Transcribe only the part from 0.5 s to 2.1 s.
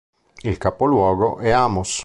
capoluogo è Amos.